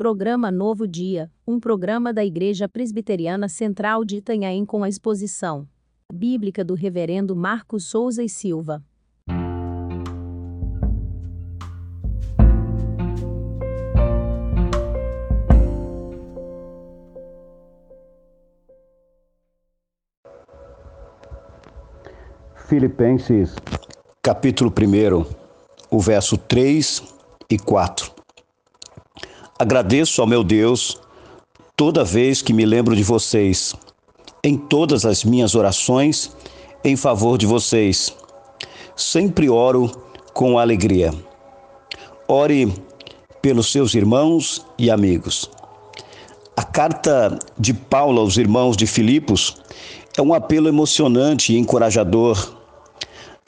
Programa 0.00 0.50
Novo 0.50 0.88
Dia, 0.88 1.30
um 1.46 1.60
programa 1.60 2.10
da 2.10 2.24
Igreja 2.24 2.66
Presbiteriana 2.66 3.50
Central 3.50 4.02
de 4.02 4.16
Itanhaém 4.16 4.64
com 4.64 4.82
a 4.82 4.88
exposição 4.88 5.68
bíblica 6.10 6.64
do 6.64 6.72
Reverendo 6.72 7.36
Marcos 7.36 7.84
Souza 7.84 8.24
e 8.24 8.28
Silva. 8.30 8.82
Filipenses, 22.70 23.54
capítulo 24.22 24.72
1, 24.72 25.26
o 25.90 26.00
verso 26.00 26.38
3 26.38 27.02
e 27.50 27.58
4. 27.58 28.09
Agradeço 29.60 30.22
ao 30.22 30.26
meu 30.26 30.42
Deus 30.42 30.98
toda 31.76 32.02
vez 32.02 32.40
que 32.40 32.50
me 32.50 32.64
lembro 32.64 32.96
de 32.96 33.02
vocês, 33.02 33.74
em 34.42 34.56
todas 34.56 35.04
as 35.04 35.22
minhas 35.22 35.54
orações 35.54 36.34
em 36.82 36.96
favor 36.96 37.36
de 37.36 37.44
vocês. 37.44 38.10
Sempre 38.96 39.50
oro 39.50 39.92
com 40.32 40.58
alegria. 40.58 41.12
Ore 42.26 42.72
pelos 43.42 43.70
seus 43.70 43.94
irmãos 43.94 44.64
e 44.78 44.90
amigos. 44.90 45.50
A 46.56 46.62
carta 46.62 47.38
de 47.58 47.74
Paulo 47.74 48.18
aos 48.22 48.38
irmãos 48.38 48.78
de 48.78 48.86
Filipos 48.86 49.56
é 50.16 50.22
um 50.22 50.32
apelo 50.32 50.68
emocionante 50.68 51.52
e 51.52 51.58
encorajador 51.58 52.59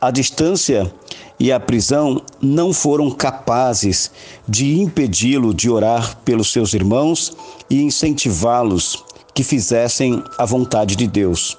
a 0.00 0.10
distância 0.10 0.92
e 1.40 1.52
a 1.52 1.60
prisão 1.60 2.22
não 2.40 2.72
foram 2.72 3.10
capazes 3.10 4.10
de 4.48 4.80
impedi-lo 4.80 5.54
de 5.54 5.70
orar 5.70 6.16
pelos 6.24 6.52
seus 6.52 6.74
irmãos 6.74 7.36
e 7.70 7.82
incentivá-los 7.82 9.04
que 9.34 9.44
fizessem 9.44 10.22
a 10.36 10.44
vontade 10.44 10.96
de 10.96 11.06
Deus. 11.06 11.56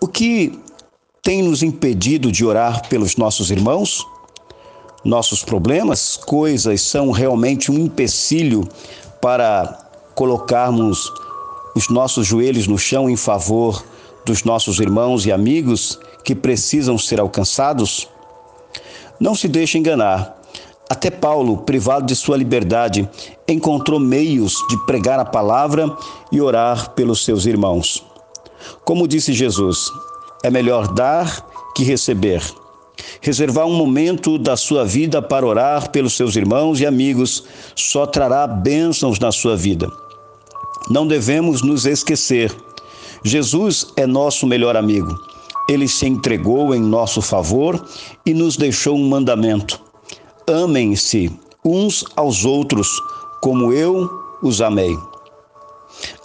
O 0.00 0.06
que 0.06 0.58
tem 1.22 1.42
nos 1.42 1.62
impedido 1.62 2.30
de 2.30 2.44
orar 2.44 2.88
pelos 2.88 3.16
nossos 3.16 3.50
irmãos? 3.50 4.06
Nossos 5.04 5.42
problemas, 5.42 6.16
coisas 6.16 6.80
são 6.82 7.10
realmente 7.10 7.70
um 7.70 7.78
empecilho 7.78 8.68
para 9.20 9.88
colocarmos 10.14 11.10
os 11.74 11.88
nossos 11.88 12.26
joelhos 12.26 12.66
no 12.66 12.78
chão 12.78 13.10
em 13.10 13.16
favor 13.16 13.84
dos 14.24 14.44
nossos 14.44 14.80
irmãos 14.80 15.26
e 15.26 15.32
amigos 15.32 15.98
que 16.24 16.34
precisam 16.34 16.98
ser 16.98 17.20
alcançados? 17.20 18.08
Não 19.20 19.34
se 19.34 19.48
deixe 19.48 19.78
enganar. 19.78 20.40
Até 20.88 21.10
Paulo, 21.10 21.58
privado 21.58 22.06
de 22.06 22.14
sua 22.14 22.36
liberdade, 22.36 23.08
encontrou 23.48 23.98
meios 23.98 24.54
de 24.68 24.76
pregar 24.86 25.18
a 25.18 25.24
palavra 25.24 25.96
e 26.30 26.40
orar 26.40 26.90
pelos 26.90 27.24
seus 27.24 27.46
irmãos. 27.46 28.04
Como 28.84 29.08
disse 29.08 29.32
Jesus, 29.32 29.90
é 30.42 30.50
melhor 30.50 30.92
dar 30.92 31.44
que 31.74 31.84
receber. 31.84 32.42
Reservar 33.20 33.66
um 33.66 33.74
momento 33.74 34.38
da 34.38 34.56
sua 34.56 34.84
vida 34.84 35.20
para 35.22 35.46
orar 35.46 35.90
pelos 35.90 36.16
seus 36.16 36.36
irmãos 36.36 36.80
e 36.80 36.86
amigos 36.86 37.44
só 37.74 38.06
trará 38.06 38.46
bênçãos 38.46 39.18
na 39.18 39.32
sua 39.32 39.56
vida. 39.56 39.90
Não 40.90 41.06
devemos 41.06 41.62
nos 41.62 41.86
esquecer. 41.86 42.54
Jesus 43.24 43.86
é 43.96 44.06
nosso 44.06 44.46
melhor 44.46 44.76
amigo. 44.76 45.18
Ele 45.66 45.88
se 45.88 46.06
entregou 46.06 46.74
em 46.74 46.80
nosso 46.80 47.22
favor 47.22 47.82
e 48.26 48.34
nos 48.34 48.58
deixou 48.58 48.94
um 48.94 49.08
mandamento: 49.08 49.80
amem-se 50.46 51.32
uns 51.64 52.04
aos 52.16 52.44
outros, 52.44 52.86
como 53.40 53.72
eu 53.72 54.10
os 54.42 54.60
amei. 54.60 54.94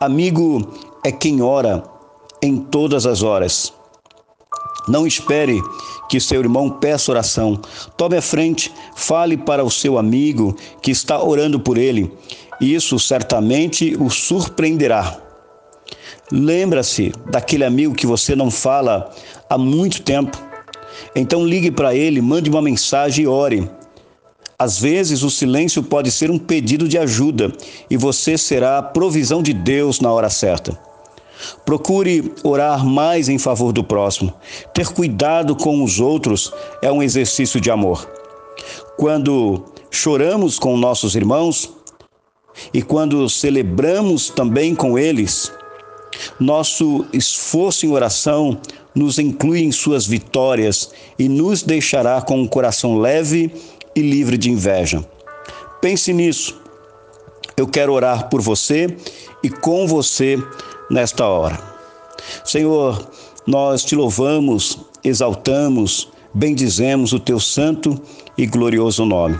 Amigo 0.00 0.72
é 1.04 1.12
quem 1.12 1.42
ora 1.42 1.84
em 2.40 2.56
todas 2.56 3.04
as 3.04 3.22
horas. 3.22 3.74
Não 4.88 5.06
espere 5.06 5.60
que 6.08 6.18
seu 6.18 6.40
irmão 6.40 6.70
peça 6.70 7.10
oração. 7.10 7.60
Tome 7.96 8.16
a 8.16 8.22
frente, 8.22 8.72
fale 8.94 9.36
para 9.36 9.62
o 9.62 9.70
seu 9.70 9.98
amigo 9.98 10.56
que 10.80 10.92
está 10.92 11.22
orando 11.22 11.60
por 11.60 11.76
ele. 11.76 12.10
Isso 12.58 12.98
certamente 12.98 13.94
o 14.00 14.08
surpreenderá. 14.08 15.25
Lembra-se 16.30 17.12
daquele 17.30 17.64
amigo 17.64 17.94
que 17.94 18.06
você 18.06 18.34
não 18.34 18.50
fala 18.50 19.10
há 19.48 19.56
muito 19.56 20.02
tempo. 20.02 20.36
Então 21.14 21.46
ligue 21.46 21.70
para 21.70 21.94
ele, 21.94 22.20
mande 22.20 22.50
uma 22.50 22.60
mensagem 22.60 23.24
e 23.24 23.28
ore. 23.28 23.70
Às 24.58 24.78
vezes 24.80 25.22
o 25.22 25.30
silêncio 25.30 25.82
pode 25.82 26.10
ser 26.10 26.30
um 26.30 26.38
pedido 26.38 26.88
de 26.88 26.98
ajuda 26.98 27.52
e 27.90 27.96
você 27.96 28.36
será 28.38 28.78
a 28.78 28.82
provisão 28.82 29.42
de 29.42 29.52
Deus 29.52 30.00
na 30.00 30.10
hora 30.10 30.30
certa. 30.30 30.76
Procure 31.64 32.32
orar 32.42 32.84
mais 32.84 33.28
em 33.28 33.38
favor 33.38 33.72
do 33.72 33.84
próximo. 33.84 34.32
Ter 34.72 34.88
cuidado 34.88 35.54
com 35.54 35.84
os 35.84 36.00
outros 36.00 36.52
é 36.82 36.90
um 36.90 37.02
exercício 37.02 37.60
de 37.60 37.70
amor. 37.70 38.08
Quando 38.96 39.64
choramos 39.90 40.58
com 40.58 40.76
nossos 40.76 41.14
irmãos 41.14 41.70
e 42.72 42.82
quando 42.82 43.28
celebramos 43.28 44.30
também 44.30 44.74
com 44.74 44.98
eles, 44.98 45.52
nosso 46.38 47.04
esforço 47.12 47.86
em 47.86 47.90
oração 47.90 48.58
nos 48.94 49.18
inclui 49.18 49.60
em 49.60 49.72
suas 49.72 50.06
vitórias 50.06 50.90
e 51.18 51.28
nos 51.28 51.62
deixará 51.62 52.20
com 52.22 52.40
um 52.40 52.46
coração 52.46 52.98
leve 52.98 53.52
e 53.94 54.00
livre 54.00 54.38
de 54.38 54.50
inveja. 54.50 55.04
Pense 55.80 56.12
nisso. 56.12 56.60
Eu 57.56 57.66
quero 57.66 57.92
orar 57.92 58.28
por 58.28 58.40
você 58.40 58.94
e 59.42 59.50
com 59.50 59.86
você 59.86 60.38
nesta 60.90 61.26
hora. 61.26 61.58
Senhor, 62.44 63.08
nós 63.46 63.84
te 63.84 63.94
louvamos, 63.94 64.78
exaltamos, 65.04 66.08
bendizemos 66.34 67.12
o 67.12 67.20
teu 67.20 67.38
santo 67.38 68.00
e 68.36 68.46
glorioso 68.46 69.04
nome. 69.04 69.38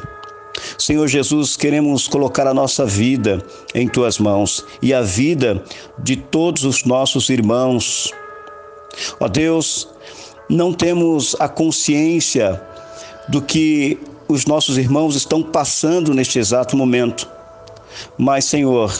Senhor 0.78 1.06
Jesus, 1.08 1.56
queremos 1.56 2.08
colocar 2.08 2.46
a 2.46 2.54
nossa 2.54 2.84
vida 2.84 3.42
em 3.74 3.88
tuas 3.88 4.18
mãos 4.18 4.64
e 4.82 4.92
a 4.92 5.02
vida 5.02 5.62
de 5.98 6.16
todos 6.16 6.64
os 6.64 6.84
nossos 6.84 7.28
irmãos. 7.28 8.10
Ó 9.20 9.28
Deus, 9.28 9.88
não 10.48 10.72
temos 10.72 11.36
a 11.38 11.48
consciência 11.48 12.60
do 13.28 13.42
que 13.42 13.98
os 14.28 14.46
nossos 14.46 14.78
irmãos 14.78 15.14
estão 15.14 15.42
passando 15.42 16.14
neste 16.14 16.38
exato 16.38 16.76
momento. 16.76 17.28
Mas, 18.18 18.44
Senhor, 18.44 18.92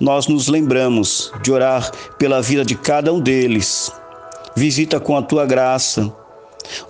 nós 0.00 0.26
nos 0.26 0.48
lembramos 0.48 1.32
de 1.42 1.52
orar 1.52 1.90
pela 2.18 2.40
vida 2.40 2.64
de 2.64 2.74
cada 2.74 3.12
um 3.12 3.20
deles. 3.20 3.90
Visita 4.56 5.00
com 5.00 5.16
a 5.16 5.22
tua 5.22 5.46
graça 5.46 6.12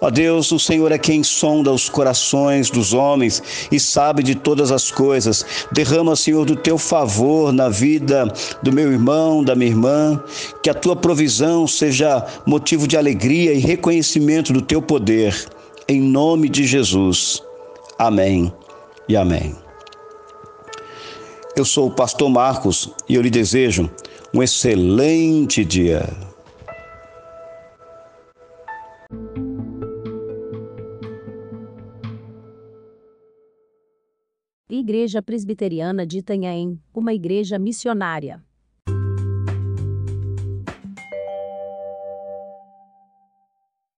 Ó 0.00 0.10
Deus, 0.10 0.50
o 0.52 0.58
Senhor 0.58 0.92
é 0.92 0.98
quem 0.98 1.22
sonda 1.22 1.72
os 1.72 1.88
corações 1.88 2.70
dos 2.70 2.92
homens 2.92 3.42
e 3.70 3.78
sabe 3.78 4.22
de 4.22 4.34
todas 4.34 4.70
as 4.70 4.90
coisas. 4.90 5.44
Derrama, 5.72 6.16
Senhor, 6.16 6.44
do 6.44 6.56
teu 6.56 6.78
favor 6.78 7.52
na 7.52 7.68
vida 7.68 8.32
do 8.62 8.72
meu 8.72 8.90
irmão, 8.92 9.42
da 9.42 9.54
minha 9.54 9.70
irmã, 9.70 10.22
que 10.62 10.70
a 10.70 10.74
tua 10.74 10.96
provisão 10.96 11.66
seja 11.66 12.24
motivo 12.46 12.86
de 12.86 12.96
alegria 12.96 13.52
e 13.52 13.58
reconhecimento 13.58 14.52
do 14.52 14.62
teu 14.62 14.82
poder. 14.82 15.34
Em 15.88 16.00
nome 16.00 16.48
de 16.48 16.66
Jesus. 16.66 17.42
Amém 17.98 18.52
e 19.08 19.16
amém. 19.16 19.54
Eu 21.54 21.64
sou 21.64 21.88
o 21.88 21.90
pastor 21.90 22.30
Marcos 22.30 22.90
e 23.08 23.14
eu 23.14 23.22
lhe 23.22 23.30
desejo 23.30 23.90
um 24.32 24.42
excelente 24.42 25.64
dia. 25.64 26.08
Igreja 34.82 35.22
Presbiteriana 35.22 36.04
de 36.04 36.18
Itanhaém, 36.18 36.76
uma 36.92 37.14
igreja 37.14 37.56
missionária. 37.56 38.42